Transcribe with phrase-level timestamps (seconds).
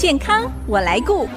[0.00, 1.28] 健康我来顾。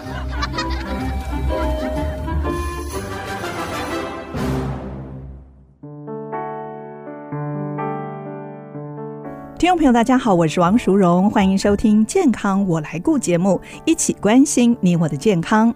[9.74, 15.74] 众朋友，大家好，我是王淑荣，欢迎收听《健康我来顾》节目，一起关心你我的健康。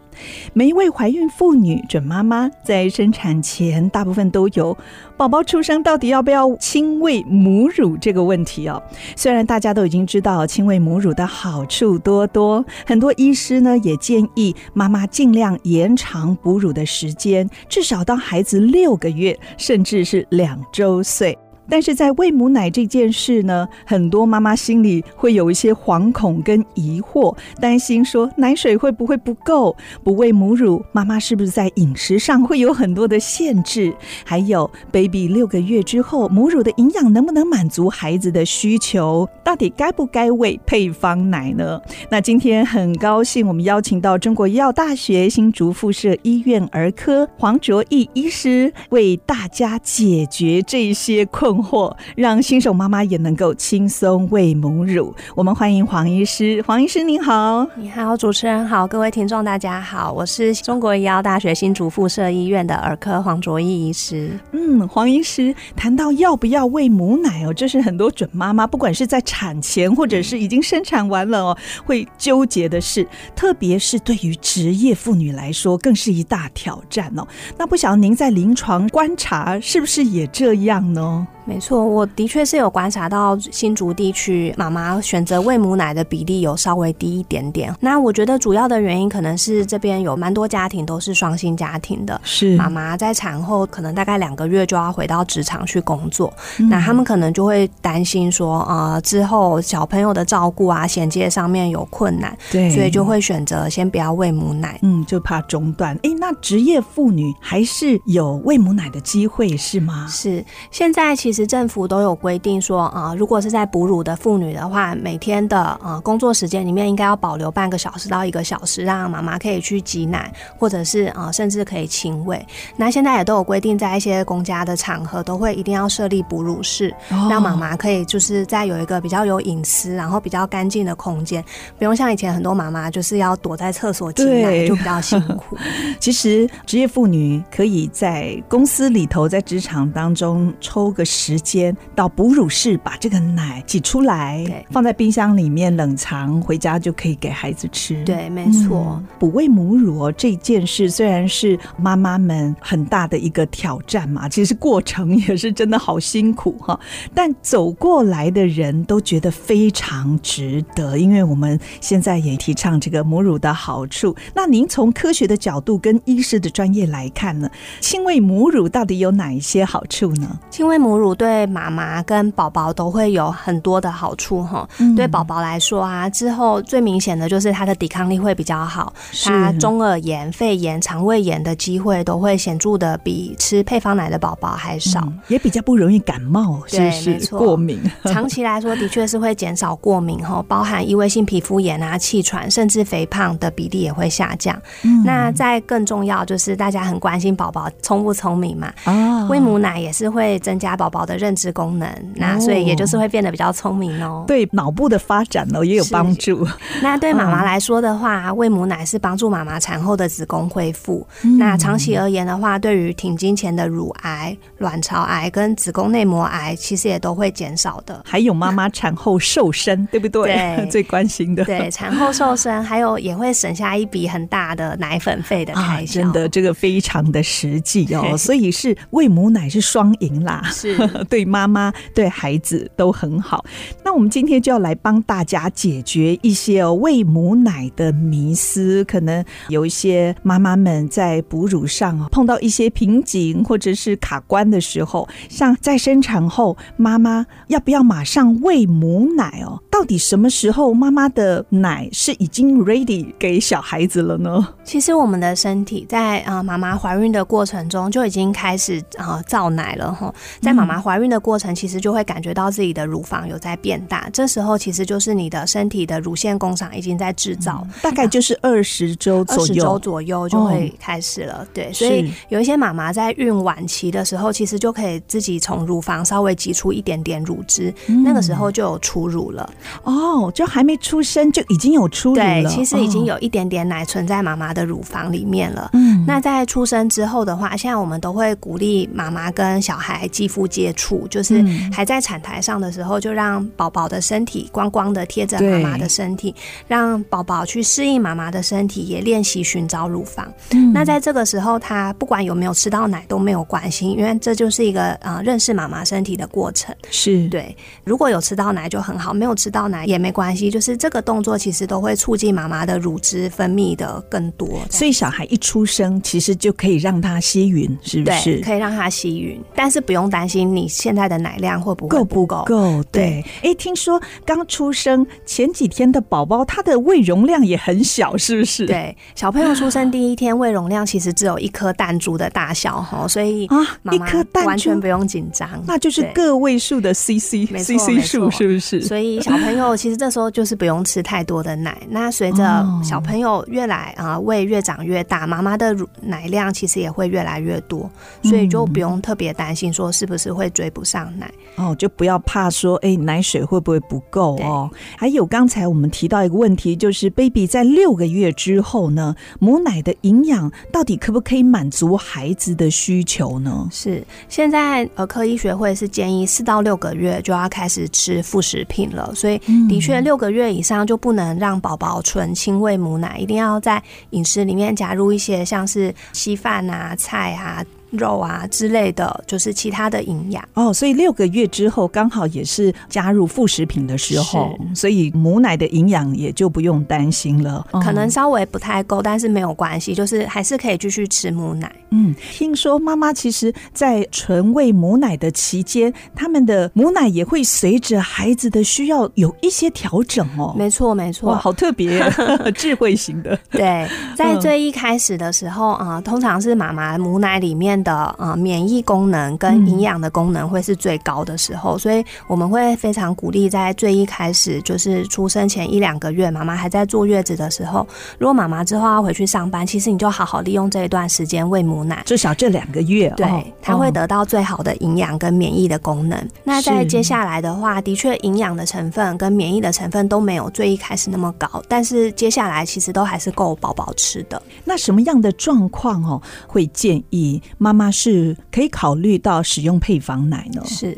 [0.54, 4.78] 每一位怀孕妇女、准妈妈在生产前，大部分都有
[5.18, 8.80] 宝宝出生到底要不要亲喂母乳这个问题哦。
[9.16, 21.36] 虽然大家都已经知道亲喂母乳的好处多多，很多医师呢也建议妈妈尽量延长哺乳的时间，至少到孩子六个月，甚至是两周岁。
[21.70, 29.76] 但是在喂母奶这件事呢，很多妈妈心里会有一些惶恐跟疑惑，担心说奶水会不会不够？
[30.04, 33.94] 不喂母乳，妈妈是不是在饮食上会有很多的限制？
[34.24, 39.28] 还有，baby 六个月之后，母乳的营养能不能满足孩子的需求？
[39.44, 41.80] 到底该不该喂配方奶呢？
[42.10, 55.14] 那今天很高兴，我们邀请到中国医药大学新竹附设医院儿科黄卓义医师，为大家解决这些困或让新手妈妈也能够轻松喂母乳。
[55.36, 57.68] 我们欢迎黄医师，黄医师您好。
[57.76, 64.32] 你好，主持人好，各位听众大家好，我是中国医药大学新竹附设医院的儿科黄卓义医师。
[64.52, 77.28] 嗯，黄医师谈到要不要喂母奶哦，这是很多准妈妈不管是在产前或者是已经生产完了哦，会纠结的事，特别是对于职业妇女来说，更是一大挑战哦。
[77.58, 81.28] 那不晓得您在临床观察是不是也这样呢？
[81.48, 87.74] 没错，我的确是有观察到新竹地区妈妈选择喂母奶的比例有稍微低一点点。
[87.80, 105.98] 那我觉得主要的原因可能是这边有蛮多家庭都是双薪家庭的，是妈妈在产后可能大概两个月就要回到职场去工作，嗯、那他们可能就会担心说，呃，之后小朋友的照顾啊、衔接上面有困难，对，所以就会选择先不要喂母奶，嗯，就怕中断。
[106.04, 110.06] 哎，那职业妇女还是有喂母奶的机会是吗？
[110.10, 111.37] 是，现在其实。
[111.38, 122.44] 其实政府都有规定说，啊、呃，如果是在哺乳的妇女的话，每天的呃工作时间里面应该要保留半个小时到一个小时，让妈妈可以去挤奶，或者是啊、呃，甚至可以亲喂。
[122.76, 131.46] 那现在也都有规定，在一些公家的场合都会一定要设立哺乳室，哦、让妈妈可以就是在有一个比较有隐私，然后比较干净的空间，
[131.78, 135.56] 不用像以前很多妈妈就是要躲在厕所挤奶，就比较辛苦。
[136.02, 141.27] 其实职业妇女可以在公司里头，在职场当中抽个时。
[141.28, 148.02] 时间到哺乳室把这个奶挤出来，放在冰箱里面冷藏，回家就可以给孩子吃。
[148.06, 149.04] 对，没错。
[149.20, 156.80] 哺喂、嗯、母乳哦，这件事虽然是妈妈们很大的一个挑战嘛，其实过程也是真的好辛苦哈。
[157.14, 164.16] 但走过来的人都觉得非常值得，因为我们现在也提倡这个母乳的好处。
[164.34, 167.50] 那您从科学的角度跟医师的专业来看呢，
[167.82, 170.40] 亲喂母乳到底有哪一些好处呢？
[170.50, 171.17] 亲喂母乳。
[171.18, 174.68] 对妈妈跟宝宝都会有很多的好处哈。
[174.80, 187.36] 嗯、对宝宝来说啊，之后最明显的就是他的抵抗力会比较好，是他中耳炎、肺炎、肠胃炎的机会都会显著的比吃配方奶的宝宝还少，嗯，也比较不容易感冒，是不是？
[187.36, 187.80] 过敏。
[188.06, 194.56] 长期来说，的确是会减少过敏哈，包含异位性皮肤炎啊、气喘，甚至肥胖的比例也会下降。
[194.84, 198.72] 嗯、那再更重要就是大家很关心宝宝聪不聪明嘛？
[198.86, 204.26] 哦，喂母奶也是会增加宝宝的认知功能，那所以也就是会变得比较聪明哦。
[204.28, 206.46] 对脑部的发展呢也有帮助。
[206.84, 211.08] 那对妈妈来说的话，喂母奶是帮助妈妈产后的子宫恢复。
[211.24, 218.02] 嗯、那长期而言的话，对于停经前的乳癌、卵巢癌跟子宫内膜癌，其实也都会减少的。
[218.06, 220.26] 还有妈妈产后瘦身，对不对？
[220.28, 221.46] 对， 最关心的。
[221.46, 226.02] 对，产后瘦身， 还有也会省下一笔很大的奶粉费的开销。
[226.02, 228.16] 啊、真的，这个非常的实际哦。
[228.18, 230.42] 所以是喂母奶是双赢啦。
[230.52, 230.76] 是。
[231.10, 233.44] 对妈妈、对孩子都很好。
[233.84, 238.84] 那我们今天就要来帮大家解决一些喂母奶的迷思。
[238.86, 249.62] 可能有一些妈妈们在哺乳上碰到一些瓶颈或者是卡关的时候，像在生产后，妈妈要不要马上喂母奶哦？
[249.70, 254.48] 到底什么时候妈妈的奶是已经 ready 给小孩子了呢？
[254.64, 264.08] 其实我们的身体在啊妈妈怀孕的过程中就已经开始啊造奶了哈，在妈妈妈怀孕的过程，其实就会感觉到自己的乳房有在变大。
[264.14, 271.42] 这时候其实就是你的身体的乳腺工厂已经在制造，嗯，大概就是 二十周左右，二十周左右就会开始了。
[271.42, 279.50] 哦、对，所以有一些妈妈在孕晚期的时候，其实就可以自己从乳房稍微挤出一点点乳汁，嗯，那个时候就有初乳了。
[279.84, 282.44] 哦，就还没出生就已经有初乳了。
[282.44, 285.72] 对，其实已经有一点点奶存在妈妈的乳房里面了。
[285.74, 296.34] 嗯，那在出生之后的话，现在我们都会鼓励妈妈跟小孩肌肤接触，就是还在产台上的时候，就让宝宝的身体光光的贴着妈妈的身体，
[296.68, 300.32] 让宝宝去适应妈妈的身体，也练习寻找乳房。
[300.52, 306.76] 嗯，那在这个时候，他不管有没有吃到奶都没有关系，因为这就是一个呃认识妈妈身体的过程。
[306.90, 314.62] 是对，如果有吃到奶就很好，没有吃到奶也没关系，就是这个动作其实都会促进妈妈的乳汁分泌的更多。
[314.70, 318.38] 所以小孩一出生，其实就可以让他吸吮，是不是？
[318.38, 322.44] 对，可以让他吸吮，但是不用担心你现在的奶量会不会够不够？
[322.46, 323.24] 够对。
[323.44, 328.66] 哎，听说刚出生前几天的宝宝，他的胃容量也很小，是不是？
[328.66, 333.58] 对，小朋友出生第一天胃容量其实只有一颗弹珠的大小哈，所以啊，
[333.92, 338.82] 一颗弹珠完全不用紧张，那就是个位数的 CC CC 数，是不是？
[338.82, 341.78] 所以小朋友其实这时候就是不用吃太多的奶。
[341.90, 347.90] 那随着小朋友越来啊胃越长越大，妈妈的乳奶量其实也会越来越多，
[348.24, 354.70] 所以就不用特别担心说是不是会追不上奶哦，就不要怕说哎奶水会不会不够哦。
[354.98, 363.68] 还有刚才我们提到一个问题，就是 baby 在六个月之后呢，母奶的营养到底可不可以满足孩子的需求呢？
[363.72, 377.64] 是现在儿科医学会是建议四到六个月就要开始吃副食品了，所以的确六个月以上就不能让宝宝纯亲喂母奶，一定要在饮食里面加入一些像是稀饭啊、菜啊。
[377.92, 380.74] 肉啊之类的，就是其他的营养哦。
[380.74, 387.66] 所以六个月之后刚好也是加入副食品的时候，所以母奶的营养也就不用担心了。
[387.84, 391.74] 可能稍微不太够，但是没有关系，就是还是可以继续吃母奶。
[391.92, 400.54] 嗯，听说妈妈其实，在纯喂母奶的期间，他们的母奶也会随着孩子的需要有一些调整哦。
[400.58, 402.04] 没错，没错，哇，好特别，
[402.56, 403.40] 智慧型的。
[403.50, 407.77] 对，在最一开始的时候啊，通常是妈妈母奶里面。
[407.84, 417.88] 的啊，免疫功能跟营养的功能会是最高的时候，嗯，所以我们会非常鼓励在最一开始，就是出生前一两个月，妈妈还在坐月子的时候，
[418.18, 426.18] 如果妈妈之后要回去上班，其实你就好好利用这一段时间喂母奶，至少这两个月，对，它会得到最好的营养跟免疫的功能。
[426.44, 434.42] 那在接下来的话，的确营养的成分跟免疫的成分都没有最一开始那么高，但是接下来其实都还是够宝宝吃的。
[434.64, 440.62] 那什么样的状况哦，会建议妈妈是可以考虑到使用配方奶呢？
[440.66, 440.98] 是，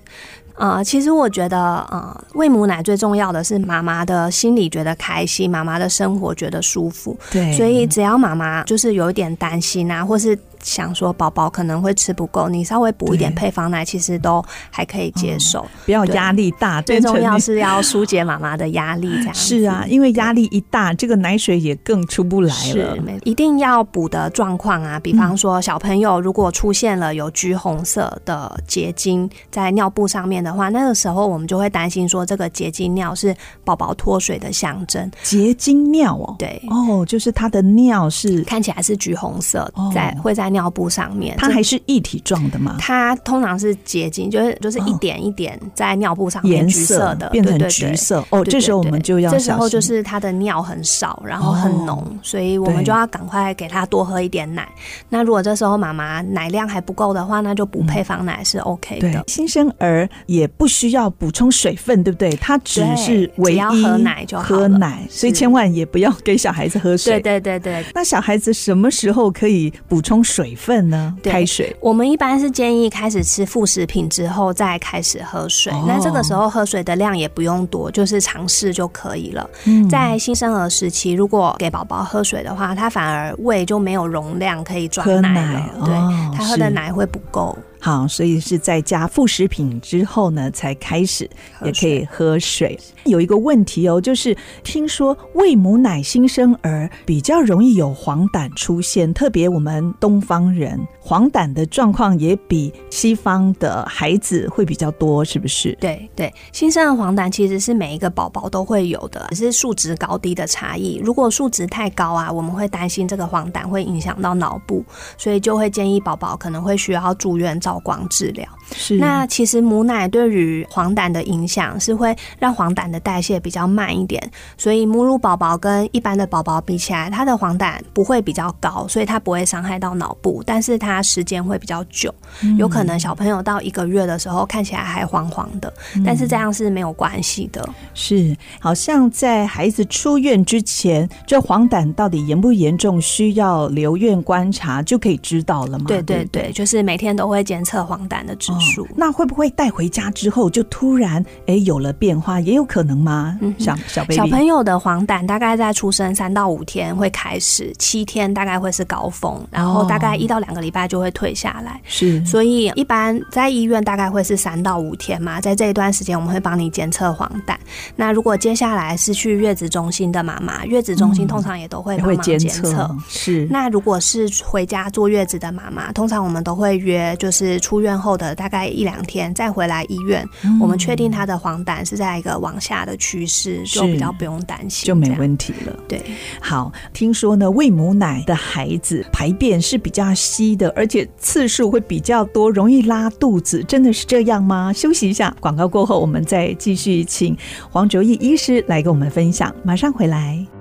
[0.56, 1.58] 呃，其实我觉得，
[1.90, 7.18] 呃，喂母奶最重要的是妈妈的心里觉得开心，妈妈的生活觉得舒服。
[7.32, 10.38] 对，所以只要妈妈就是有一点担心啊，或是。
[10.64, 15.62] 想说宝宝可能会吃不够，你稍微补一点配方奶，其实都还可以接受。
[15.62, 19.10] 嗯、不要压力大，最重要是要疏解妈妈的压力。
[19.20, 22.96] 这样 是啊，因为压力一大，这个奶水也更出不来了。
[22.96, 33.34] 是，一定要补的状况啊，比方说小朋友如果出现了有橘红色的结晶在尿布上面的话，那个时候我们就会担心说这个结晶尿是
[33.64, 35.10] 宝宝脱水的象征。
[35.24, 40.49] 结晶尿哦，对哦，就是他的尿是看起来是橘红色，在会在。
[40.50, 42.78] 尿布上面，它还是液体状的吗？
[42.80, 48.24] 它通常是结晶，就是就是一点一点在尿布上面，颜色的变成橘色。
[48.30, 54.68] 哦，这时候我们就要，这时候就是它的尿很少，然后很浓，所以我们就要赶快给他多喝一点奶。
[55.10, 59.24] 那如果这时候妈妈奶量还不够的话，那就补配方奶是 OK 的。
[59.28, 62.30] 新生儿也不需要补充水分，对不对？
[62.38, 67.20] 他只是唯一喝奶就好，喝奶，所以千万也不要给小孩子喝水。
[67.20, 67.86] 对对对对。
[67.94, 70.39] 那小孩子什么时候可以补充水？
[70.40, 71.14] 水分呢？
[71.22, 75.70] 开水，我们一般是建议开始吃副食品之后再开始喝水。
[75.74, 79.50] 哦、那这个时候喝水的量也不用多，就是尝试就可以了。
[79.66, 85.52] 嗯、在新生儿时期，如果给宝宝喝水的话，他反而胃就没有容量可以装奶了。
[85.52, 87.58] 奶对、哦、他喝的奶会不够。
[87.80, 91.30] 好，所以是在加副食品之后呢，才开始
[91.64, 92.78] 也可以喝水。
[93.06, 105.76] 有一个问题哦，就是听说喂母奶新生儿比较容易有黄疸出现，特别我们东方人黄疸的状况也比西方的孩子会比较多，是不是？
[105.82, 111.02] 对对，新生儿黄疸其实是每一个宝宝都会有的，只是数值高低的差异。
[111.04, 114.86] 如果数值太高啊，我们会担心这个黄疸会影响到脑部，
[115.18, 118.48] 所以就会建议宝宝可能会需要住院照光治疗。
[118.72, 118.96] 是。
[118.98, 132.14] 那其实母奶对于黄疸的影响是会让黄疸的代谢比较慢一点，所以母乳宝宝跟一般的宝宝比起来，它的黄疸不会比较高，所以它不会伤害到脑部，但是它时间会比较久，
[132.58, 135.72] 有可能小朋友到一个月的时候看起来还黄黄的，
[136.06, 137.68] 但是这样是没有关系的。
[137.94, 145.86] 是，好像在孩子出院之前，这黄疸到底严不严重，需要留院观察就可以知道了吗？
[145.88, 148.84] 对对对，就是每天都会监测黄疸的指数。
[148.84, 153.38] 哦，那会不会带回家之后就突然哎有了变化，也有可能吗？
[153.42, 161.80] 嗯，小小小朋友的黄疸大概在出生三到五天会开始，七天大概会是高峰，然后大概一到两个礼拜就会退下来。
[161.86, 167.56] 是，所以一般在医院大概会是三到五天嘛，在这一段时间我们会帮你监测黄疸。
[167.96, 172.94] 那如果接下来是去月子中心的妈妈，月子中心通常也都会帮忙监测。
[173.08, 185.78] 是，那如果是回家坐月子的妈妈，通常我们都会约，就是出院后的大概一两天再回来医院，嗯、我们确定她的黄疸是在一个往下的趋势，就比较不用担心，就没问题了。
[185.88, 186.02] 对，
[186.42, 194.72] 好，听说呢，喂母奶的孩子排便是比较稀的，而且次数会比较多，容易拉肚子，真的是这样吗？
[194.74, 197.38] 休息一下，广告过后我们再继续请
[197.72, 200.59] 黄卓义医师来跟我们分享，马上回来。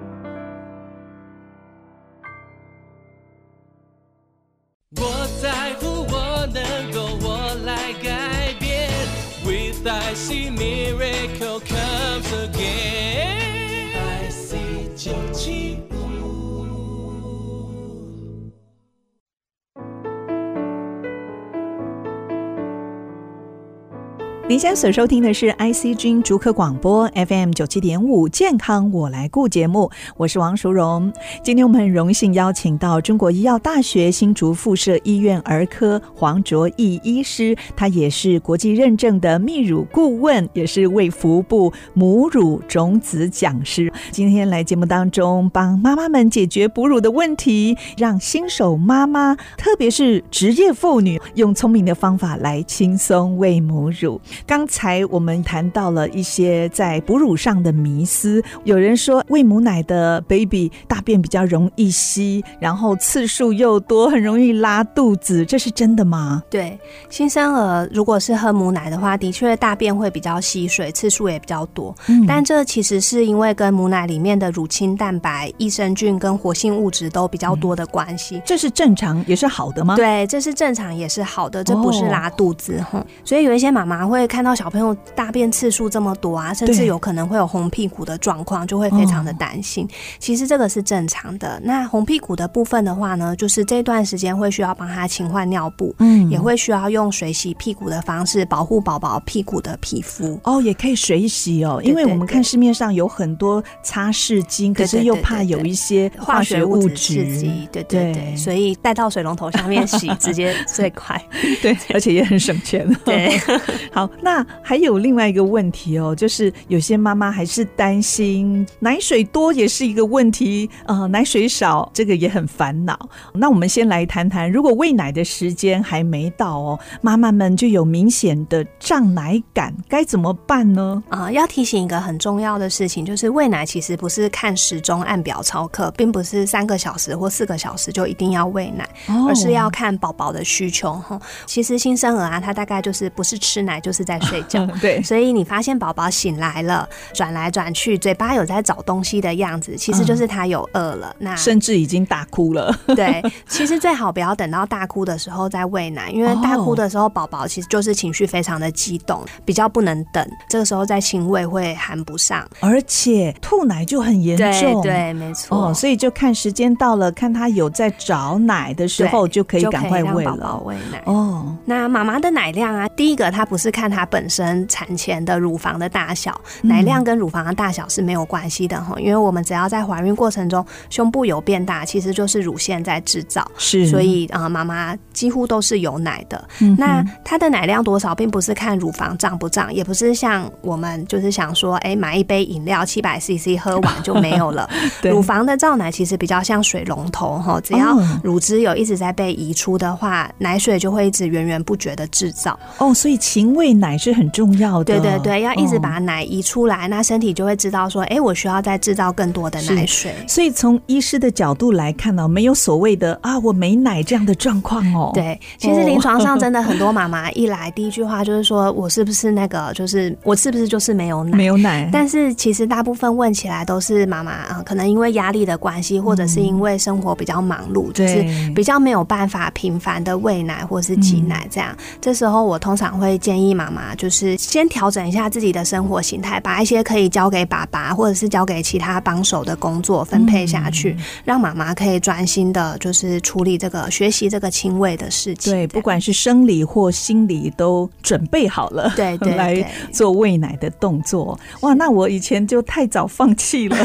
[24.59, 31.13] 您现在所收听的是 IC 君竹科广播 FM 九七点五健康我来顾节目，我是王淑荣。
[31.45, 43.93] 今天我们很荣幸邀请到中国医药大学新竹附设医院儿科黄卓义医师，他也是国际认证的泌乳顾问，也是卫福部母乳种子讲师。
[44.11, 54.21] 今天来节目当中帮妈妈们解决哺乳的问题，让新手妈妈，特别是职业妇女，用聪明的方法来轻松喂母乳。
[54.49, 66.43] 刚才我们谈到了一些在哺乳上的迷思，有人说喂母奶的 baby 大便比较容易稀，然后次数又多，很容易拉肚子，这是真的吗？
[66.49, 66.79] 对，
[67.11, 71.95] 新生儿如果是喝母奶的话，的确大便会比较吸水，次数也比较多。
[72.07, 78.41] 嗯，但这其实是因为跟母奶里面的乳清蛋白、益生菌跟活性物质都比较多的关系。
[78.47, 79.95] 这是正常，也是好的吗？
[79.95, 82.81] 对，这是正常，也是好的，这不是拉肚子。
[82.91, 84.27] 哈、哦，所以有一些妈妈会。
[84.38, 89.85] 看到小朋友大便次数这么多啊，甚至有可能会有红屁股的状况，就会非常的担心。
[89.85, 89.89] 哦。
[90.19, 91.61] 其实这个是正常的。
[91.63, 100.39] 那红屁股的部分的话呢，就是这段时间会需要帮他勤换尿布，嗯，也会需要用水洗屁股的方式保护宝宝屁股的皮肤。
[100.45, 107.69] 哦，也可以水洗哦，因为我们看市面上有很多擦拭巾，可是又怕有一些化学物质刺激。
[107.73, 111.21] 对对对，所以带到水龙头下面洗，直接最快。
[111.63, 112.89] 对，而且也很省钱。
[113.05, 113.39] 对，
[113.93, 114.09] 好。
[114.21, 114.28] 那
[114.63, 122.99] 还有另外一个问题哦，就是有些妈妈还是担心奶水多也是一个问题，呃，奶水少这个也很烦恼。
[123.33, 131.01] 那我们先来谈谈，如果喂奶的时间还没到哦，妈妈们就有明显的胀奶感，该怎么办呢？
[131.09, 141.21] 啊、呃，要提醒一个很重要的事情，就是喂奶其实不是看时钟按表操课，并不是三个小时或四个小时就一定要喂奶，哦，而是要看宝宝的需求哈。
[141.47, 144.09] 其实新生儿啊，他大概就是不是吃奶就是。
[144.19, 151.15] 在睡觉， 对，所以你发现宝宝醒来了，转来转去，嘴巴有在找东西的样子，其实就是他有饿了。
[151.19, 152.75] 那甚至已经大哭了。
[152.97, 160.27] 对，其实最好不要等到大哭的时候再喂奶，因为大哭的时候宝宝其实就是情绪非常的激动，比较不能等。
[160.49, 164.83] 这个时候再亲喂会含不上，而且吐奶就很严重。
[164.83, 165.69] 对，对，没错。
[165.69, 170.31] 哦，所以就看时间到了，看他有在找奶的时候，就可以赶快喂了。
[170.31, 171.03] 宝宝喂奶。
[171.05, 173.98] 哦，那妈妈的奶量啊，第一个他不是看他。
[173.99, 178.95] 它本身产前的乳房的大小，奶量跟乳房的大小是没有关系的哈。
[179.01, 186.49] 因为我们只要在怀孕过程中胸部有变大，其实就是乳腺在制造，是，所以啊，妈妈几乎都是有奶的。
[186.61, 194.69] 嗯、那它的奶量多少，并不是看乳房胀不胀，也不是像我们就是想说，哎、欸，买一杯饮料七百 CC 喝完就没有了。
[195.03, 202.59] 乳房的造奶其实比较像水龙头哈，只要乳汁有一直在被移出的话，奶水就会一直源源不绝的制造。
[202.79, 204.85] 哦，所以勤喂奶是很重要的。
[204.85, 210.13] 对对对，要一直把奶移出来，哦、那身体就会知道说，哎、欸，我需要再制造更多的奶水。
[210.27, 215.13] 所以从医师的角度来看呢，没有所谓的啊，我没奶这样的状况哦。
[215.15, 221.37] 对，其实临床上 真的很多妈妈一来，第一句话就是说我是不是那个，就是我是不是就是没有奶？
[221.37, 221.89] 没有奶。
[221.93, 231.71] 但是其实大部分问起来都是妈妈啊，可能因为压力的关系，或者是因为生活比较忙碌，嗯、就是比较没有办法频繁的喂奶或是挤奶这样。
[231.79, 245.53] 嗯、这时候我通常会建议妈妈就是先调整一下自己的生活形态，把一些可以交给爸爸或者是交给其他帮手的工作分配下去，嗯、让妈妈可以专心的，就是处理这个学习这个亲喂的事情。
[245.53, 251.39] 对，不管是生理或心理都准备好了，对对， 对，来做喂奶的动作。
[251.61, 253.77] 哇，那我以前就太早放弃了，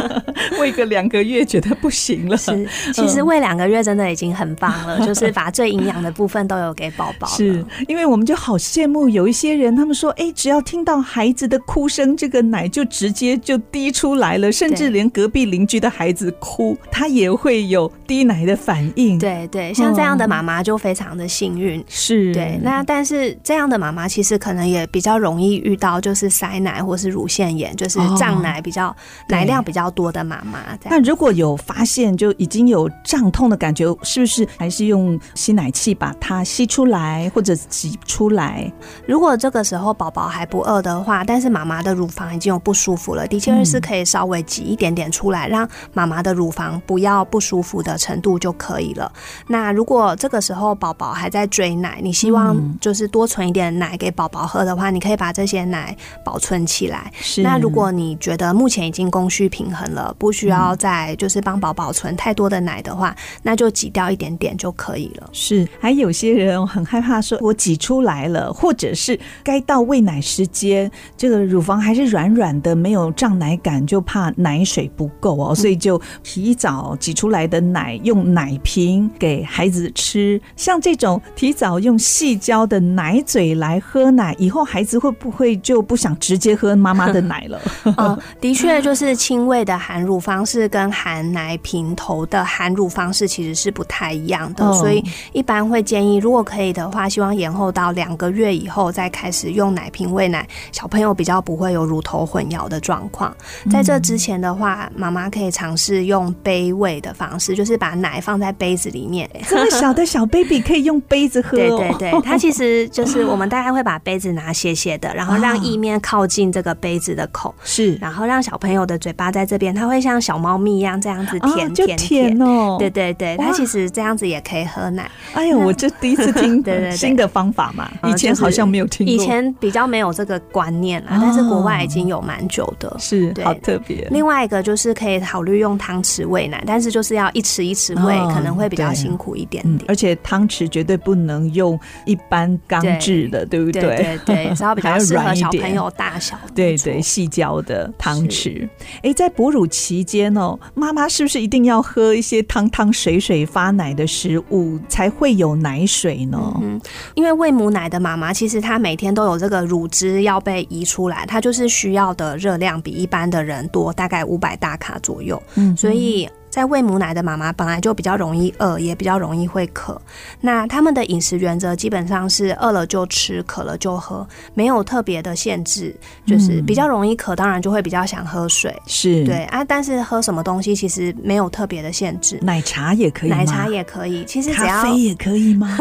[0.58, 2.36] 喂个两个月觉得不行了。
[2.36, 7.28] 是，其实喂两个月真的已经很棒了，就是把最营养的部分都有给宝宝。
[7.36, 19.16] 是因为我们就好羡慕有一些人，他们说，哎，只要听到孩子的哭声，这个奶就直接就滴出来了，甚至连隔壁邻居的孩子哭，他也会有滴奶的反应。
[19.18, 21.82] 对对，像这样的妈妈就非常的幸运。
[21.88, 22.58] 是，对。
[22.62, 28.94] 那但是这样的妈妈其实可能也比较容易遇到，就是塞奶或是乳腺炎，就是胀奶比较
[29.28, 30.76] 奶量比较多的妈妈。
[30.90, 38.72] 那如果有发现就已经有胀痛的感觉，是不是还是用吸奶器把它吸出来或者挤出来？
[39.06, 49.10] 如果这个时候宝宝还不饿的话，但是妈妈的乳房已经有不舒服了，的确是可以稍微挤一点点出来，让妈妈的乳房不要不舒服的程度就可以了。
[49.46, 57.12] 那如果这个时候宝宝还在追奶，你希望就是多存一点奶给宝宝喝的话，你可以把这些奶保存起来。
[57.20, 57.42] 是。
[57.42, 65.28] 那如果你觉得目前已经供需平衡了，不需要再就是帮宝宝存太多的奶的话，那就挤掉一点点就可以了。
[65.32, 65.66] 是。
[65.80, 80.40] 还有些人很害怕说，我挤出来了，或者是该到喂奶时间，这个乳房还是软软的，没有胀奶感，就怕奶水不够哦，所以就提早挤出来的奶用奶瓶给孩子吃。
[80.56, 87.60] 像这种提早用细胶的奶嘴来喝奶，以后孩子会不会就不想直接喝妈妈的奶了？
[87.96, 103.34] 嗯，的确，就是亲喂的含乳方式跟含奶瓶头的含乳方式其实是不太一样的，所以一般会建议，如果可以的话，希望延后到两个月以后再开始用奶瓶喂奶，小朋友比较不会有乳头混淆的状况。
[103.70, 109.28] 在这之前的话，妈妈可以尝试用杯喂的方式，就是把奶放在杯子里面。
[109.48, 111.56] 这么小的小 baby 可以用杯子喝？
[111.56, 122.76] 对对对，它其实就是我们大概会把杯子拿斜斜的，然后让意面靠近这个杯子的口，是，然后让小朋友的嘴巴在这边，它会像小猫咪一样这样子舔舔舔哦。
[122.78, 125.10] 对对对，它其实这样子也可以喝奶。
[125.34, 134.06] 哎呦，我这第一次听 对对新的方法嘛，以前好像没有听过，以前比较没有这个观念啊，但是国外已经有蛮久的，是好特别。
[134.10, 139.84] 另外一个就是可以考虑用汤匙喂奶，但是就是要一匙一匙喂，可能会比较辛苦一点点。
[139.88, 143.82] 而且汤匙绝对不能用一般钢制的，对不对？
[143.82, 146.36] 对对，是要比较适合小朋友大小。
[146.54, 148.68] 对对，细胶的汤匙。
[149.02, 156.38] 哎，在哺乳期间哦，妈妈是不是一定要喝一些汤汤水水发奶的食物才会有奶水呢？
[156.62, 156.80] 嗯，
[157.14, 165.42] 因为喂母奶的妈妈，其实她每天都有这个乳汁要被移出来，它就是需要的热量比一般的人多，大概五百大卡左右。
[165.54, 166.28] 嗯，所以。
[166.50, 170.00] 在喂母奶的妈妈本来就比较容易饿，也比较容易会渴。
[170.40, 175.94] 那他们的饮食原则基本上是饿了就吃，渴了就喝，没有特别的限制。
[176.26, 178.74] 就是比较容易渴，当然就会比较想喝水。
[178.86, 182.38] 是对啊，但是喝什么东西其实没有特别的限制。
[182.40, 183.30] 奶茶也可以？
[183.30, 184.24] 奶茶也可以。
[184.24, 185.78] 其实只要咖啡也可以吗？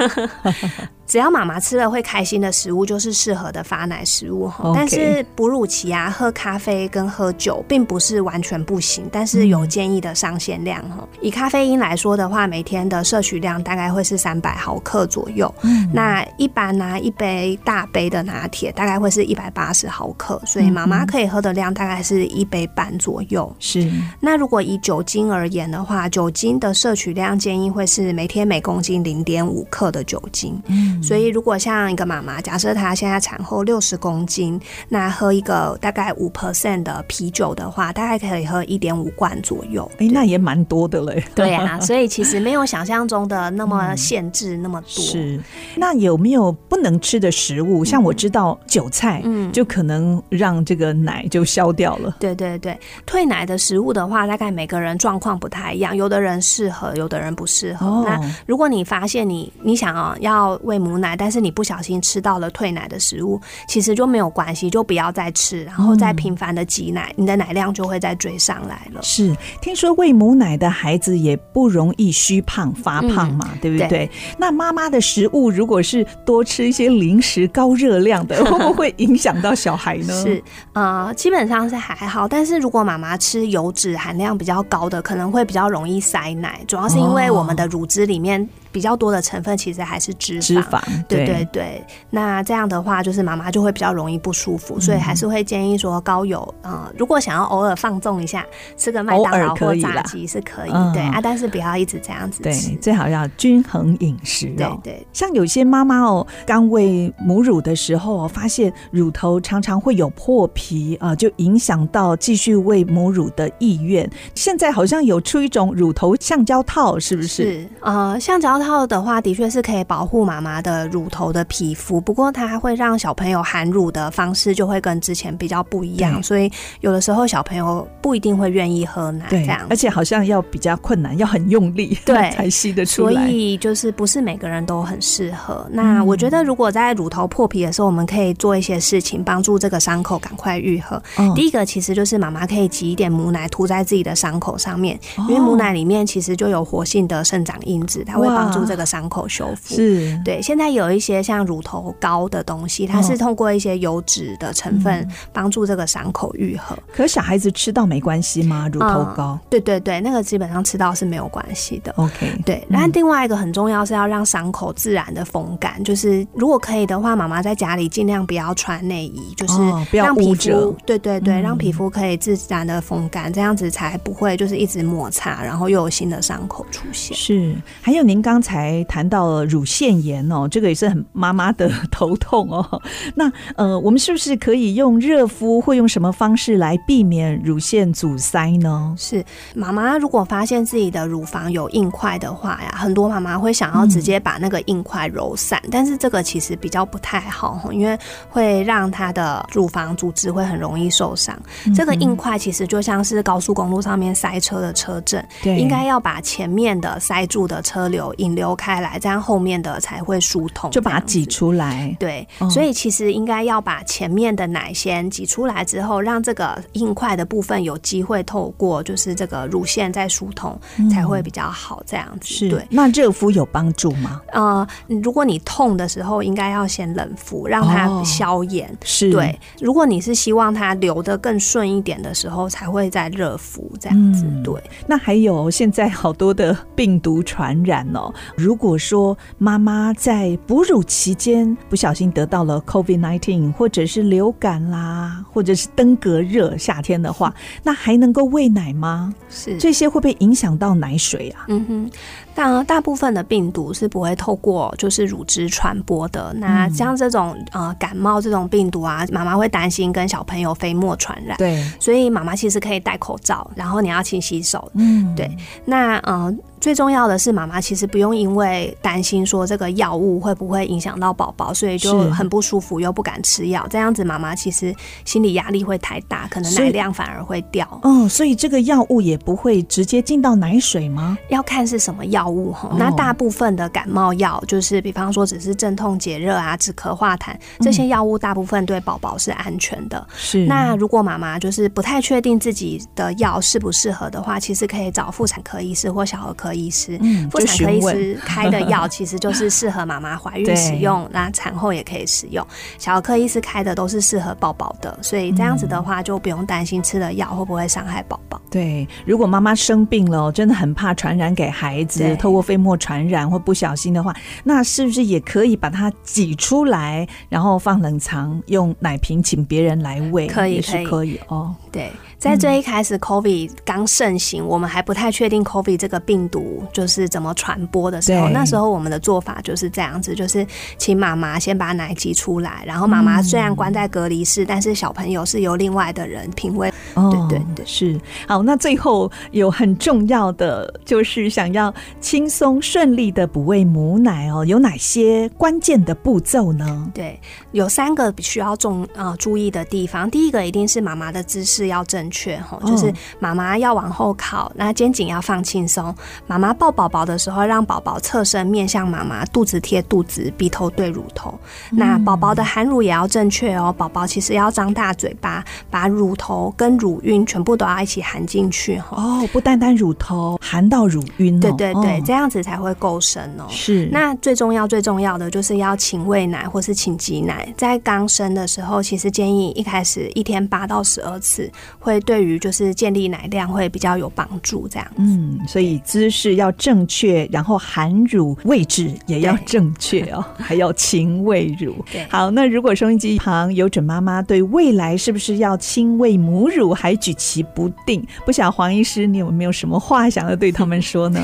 [1.07, 4.73] 只要妈妈吃了会开心的食物，就是适合的发奶食物哈。
[4.75, 10.97] 但是哺乳期啊，喝咖啡跟喝酒并不是完全不行，但是有建议的上限量哈。
[10.99, 15.53] 嗯、以咖啡因来说的话，每天的摄取量大概会是三百毫克左右。
[15.61, 23.49] 嗯，那一般呢，一杯大杯的拿铁大概会是一百八十毫克，所以妈妈可以喝的量大概是一杯半左右。
[23.59, 23.89] 是。
[24.19, 30.61] 那如果以酒精而言的话，酒精的摄取量建议会是每天每公斤零点五克的酒精。
[30.67, 30.96] 嗯。
[30.97, 39.89] 嗯，所以如果像一个妈妈，假设她现在产后六十公斤，那喝一个大概五 percent 的啤酒的话，大概可以喝一点五罐左右。
[39.93, 41.23] 哎、欸，那也蛮多的嘞。
[41.35, 45.03] 对啊， 所以其实没有想象中的那么限制那么多。
[45.03, 45.39] 嗯、是，
[45.75, 47.83] 那有没有不能吃的食物？
[47.83, 52.15] 像我知道韭菜，嗯，就可能让这个奶就消掉了。
[52.19, 57.87] 对对对，退奶的食物的话，大概每个人状况不太一样，有的人适合，有的人不适合。
[57.87, 69.01] 哦、那如果你发现你你想啊要喂母奶，但是你不小心吃到了退奶的食物，其实就没有关系，就不要再吃，然后再频繁的挤奶，嗯，你的奶量就会再追上来了。
[69.01, 73.87] 是，听说喂母奶的孩子也不容易虚胖发胖嘛，嗯、对不对？
[73.87, 80.13] 对，那妈妈的食物如果是多吃一些零食高热量的，会不会影响到小孩呢？
[80.21, 88.47] 是，呃，基本上是还好，但是如果妈妈吃油脂含量比较高的，可能会比较容易塞奶，主要是因为我们的乳汁里面。
[88.71, 91.83] 比较多的成分其实还是脂肪，脂肪，对对对。
[92.09, 98.45] 那这样的话，就是妈妈就会比较容易不舒服，嗯、所以还是会建议说高油，呃，如果想要偶尔放纵一下，
[98.77, 104.79] 吃个麦当劳或炸鸡是可以，可以对、嗯、啊，但是不要一直这样子吃，对，最好要均衡饮食、喔。
[104.83, 114.09] 对对，像有些妈妈哦，刚喂母乳的时候哦，发现乳头常常会有破皮啊、呃，就影响到继续喂母乳的意愿。
[114.35, 117.27] 现在好像有出一种乳头橡胶套，是不是？
[117.27, 118.66] 是，呃，橡胶套。
[118.67, 126.51] 套的话，的确是可以保护妈妈的乳头的皮肤，不过它会让小朋友含乳的方式就会跟之前比较不一样，所以
[126.81, 133.13] 有的时候小朋友不一定会愿意喝奶，这样，而且好像要比较困难，要很用力，对，才吸得出来。
[133.13, 135.65] 所以就是不是每个人都很适合。
[135.71, 141.01] 那我觉得，如果在乳头破皮的时候，我们可以做一些事情，帮助这个伤口赶快愈合。
[141.17, 141.33] 嗯。
[141.35, 144.99] 第一个其实就是妈妈可以挤一点母奶涂在自己的伤口上面，
[145.29, 148.67] 因为母奶里面其实就有活性的生长因子，它会帮助。
[148.67, 156.77] 这个伤口修复是对，现在有一些像乳头膏的东西，它是通过一些油脂的成分帮助这个伤口愈合。
[156.93, 158.67] 可小孩子吃到没关系吗？
[158.73, 159.39] 乳头膏？
[159.49, 161.93] 对对对，那个基本上吃到是没有关系的。
[161.95, 162.61] OK，对。
[162.67, 177.15] 然后另外一个很重要是要让伤口自然的风干，就是如果可以的话，妈妈在家里尽量不要穿内衣，就是让皮肤对对对，让皮肤可以自然的风干，这样子才不会就是一直摩擦，然后又有新的伤口出现。
[177.15, 182.81] 是，还有您刚才谈到了乳腺炎哦，这个也是很妈妈的头痛哦。
[183.15, 188.93] 那呃，我们是不是可以用热敷，或用什么方式来避免乳腺阻塞呢？
[188.97, 189.23] 是，
[189.55, 197.97] 妈妈如果发现自己的乳房有硬块的话呀，很多妈妈会想要直接把那个硬块揉散，嗯，但是这个其实比较不太好，因为
[198.29, 201.37] 会让她的乳房组织会很容易受伤。
[201.65, 201.73] 嗯。
[201.73, 208.77] 这个硬块其实就像是高速公路上面塞车的车阵，对，应该要把前面的塞住的车流引流开。
[208.77, 211.95] 来，这样后面的才会疏通，就把它挤出来。
[211.99, 220.59] 对，所以其实应该要把前面的奶先挤出来之后，让这个硬块的部分有机会透过就是这个乳腺再疏通，
[220.91, 221.81] 才会比较好。
[221.87, 222.65] 这样子对。
[222.69, 224.21] 那热敷有帮助吗？
[224.31, 228.71] 呃，如果你痛的时候，应该要先冷敷，让它消炎。
[228.83, 229.39] 是对。
[229.59, 234.25] 如果你是希望它流的更顺一点的时候，才会再热敷这样子。
[234.43, 234.53] 对。
[234.85, 249.13] 那还有现在好多的病毒传染哦，如果说妈妈在哺乳期间不小心得到了 COVID-19，或者是流感啦，或者是登革热，夏天的话，那还能够喂奶吗？
[249.29, 251.45] 是这些会不会影响到奶水啊？
[251.47, 251.91] 嗯哼。
[252.35, 256.31] 但大部分的病毒是不会透过就是乳汁传播的。
[256.35, 261.35] 那像这种呃感冒这种病毒啊，妈妈会担心跟小朋友飞沫传染。
[261.39, 264.71] 对，所以妈妈其实可以戴口罩，然后你要勤洗手。
[264.75, 265.35] 嗯，对。
[265.65, 273.65] 那呃最重要的是，妈妈其实不用因为担心说这个药物会不会影响到宝宝，所以就很不舒服又不敢吃药。
[273.69, 274.71] 这样子妈妈其实
[275.05, 277.67] 心理压力会太大，可能奶量反而会掉。
[277.83, 281.17] 嗯，所以这个药物也不会直接进到奶水吗？
[281.29, 282.27] 要看是什么药。
[282.27, 290.05] 物哈那大部分的感冒药，就是比方说只是镇痛解热啊、止咳化痰这些药物，大部分对宝宝是安全的。
[290.17, 290.45] 是。
[290.45, 296.97] 那如果妈妈就是不太确定自己的药适不适合的话，其实可以找妇产科医师或小儿科医师。
[297.01, 302.45] 嗯，妇产科医师开的药其实就是适合妈妈怀孕使用，那产后也可以使用。
[302.77, 308.41] 小儿科医师开的都是适合宝宝的，所以这样子的话就不用担心吃了药会不会伤害宝宝。
[308.49, 312.15] 对，如果妈妈生病了，真的很怕传染给孩子。
[312.17, 320.27] 透过飞沫传染或不小心的话，那是不是也可以把它挤出来，然后放冷藏，用奶瓶请别人来喂？
[320.27, 321.53] 可以，是可以哦。
[321.71, 330.45] 对，在最一开始 COVID 刚盛行，我们还不太确定 COVID 这个病毒就是怎么传播的时候，那时候我们的做法就是这样子，就是
[330.77, 336.73] 请妈妈先把奶挤出来，然后妈妈虽然关在隔离室，但是小朋友是由另外的人品味。
[336.95, 337.99] 哦，对对对，是。
[338.27, 346.91] 好，那最后有很重要的，就是想要轻松顺利的哺喂母奶哦，有哪些关键的步骤呢？
[346.95, 347.19] 对，
[347.51, 350.09] 有三个需要重呃注意的地方。
[350.09, 355.93] 第一个一定是妈妈的姿势要正确哈，就是妈妈要往后靠，那肩颈要放轻松。
[356.25, 361.37] 妈妈抱宝宝的时候，让宝宝侧身面向妈妈，肚子贴肚子，鼻头对乳头。
[361.71, 368.97] 那宝宝的含乳也要正确哦，宝宝其实要张大嘴巴，把乳头跟乳晕全部都要一起含进去哈。
[368.97, 371.39] 哦，不单单乳头，含到乳晕。
[371.39, 373.45] 对对对，这样子才会够深哦。
[373.49, 373.87] 是。
[373.91, 384.67] 那最重要最重要的就是要勤喂奶或是请挤奶，在刚生的时候，其实建议一开始一天八到十二次，会对于就是建立奶量会比较有帮助。
[384.67, 391.75] 这样，嗯，所以姿势要正确，然后含乳位置也要正确哦， 还要勤喂乳。
[391.91, 401.19] 对，好，那如果收音机旁有准妈妈对未来是不是要亲喂母乳还举棋不定，不晓黄医师你有没有什么话想要对他们说呢？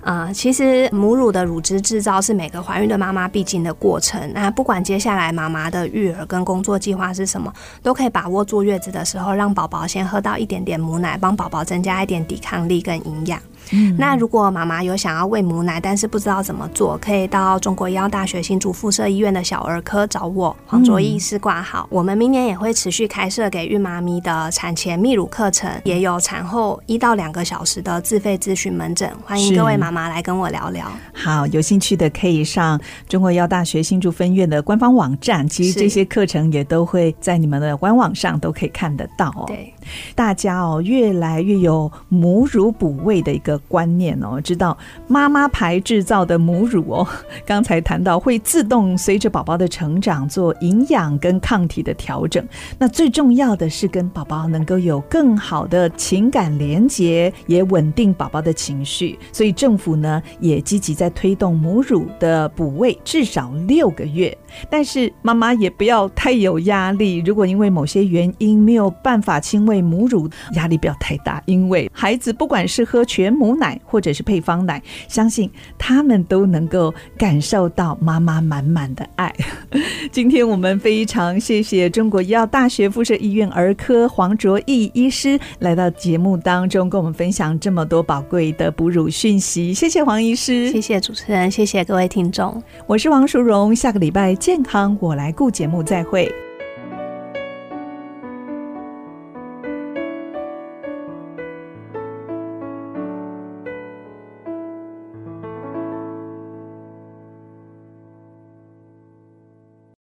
[0.00, 4.20] 啊、 呃，其实母乳的乳汁制造是每个怀孕的妈妈必经的过程。
[4.34, 13.40] 那不管接下来妈妈的育儿跟工作计划是什么，都可以把握坐月子的时候，让宝宝先喝到一点点母奶，帮宝宝增加一点抵抗力跟营养。
[13.70, 21.86] 嗯，那如果妈妈有想要喂母奶，但是不知道怎么做，可以到中国医药大学新竹附设医院的小儿科找我黄卓医师挂号。
[21.88, 30.90] 我们明年也会持续开设给孕妈咪的产前泌乳课程，也有产后一到两个小时的自费咨询门诊，欢迎各位妈妈来跟我聊聊。
[31.14, 39.44] 好，有兴趣的可以上中国医药大学新竹分院的官方网站，其实这些课程也都会在你们的官网上都可以看得到哦。
[39.46, 39.72] 对，
[40.14, 47.06] 大家哦越来越有母乳哺喂的一个观念哦，知道妈妈牌制造的母乳哦，
[47.46, 52.46] 刚才谈到会自动随着宝宝的成长做营养跟抗体的调整。
[52.78, 59.18] 那最重要的是跟宝宝能够有更好的情感连接，也稳定宝宝的情绪。
[59.32, 64.36] 所以政府呢也积极在推动母乳的补喂，至少六个月。
[64.68, 79.32] 但是妈妈也不要太有压力，如果因为某些原因没有办法亲喂母乳，压力不要太大，因为孩子不管是喝全母奶或者是配方奶，相信他们都能够感受到妈妈满满的爱。
[80.10, 89.74] 今天我们非常谢谢中国医药大学附设医院儿科黄卓义医师来到节目当中，跟我们分享这么多宝贵的哺乳讯息。
[89.74, 96.51] 谢谢黄医师，谢谢主持人，谢谢各位听众，我是王淑荣，下个礼拜健康我来顾节目再会。